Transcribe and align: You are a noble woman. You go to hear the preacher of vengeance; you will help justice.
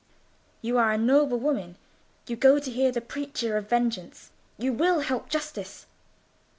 You 0.63 0.79
are 0.79 0.89
a 0.91 0.97
noble 0.97 1.37
woman. 1.37 1.77
You 2.25 2.35
go 2.35 2.57
to 2.57 2.71
hear 2.71 2.91
the 2.91 3.01
preacher 3.01 3.55
of 3.55 3.69
vengeance; 3.69 4.31
you 4.57 4.73
will 4.73 5.01
help 5.01 5.29
justice. 5.29 5.85